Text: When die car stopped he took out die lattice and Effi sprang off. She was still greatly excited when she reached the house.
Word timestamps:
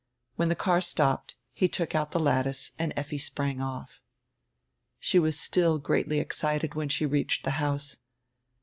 When 0.35 0.49
die 0.49 0.55
car 0.55 0.81
stopped 0.81 1.35
he 1.53 1.67
took 1.67 1.93
out 1.93 2.11
die 2.11 2.17
lattice 2.19 2.71
and 2.79 2.91
Effi 2.97 3.19
sprang 3.19 3.61
off. 3.61 4.01
She 4.99 5.19
was 5.19 5.39
still 5.39 5.77
greatly 5.77 6.17
excited 6.17 6.73
when 6.73 6.89
she 6.89 7.05
reached 7.05 7.43
the 7.43 7.51
house. 7.61 7.97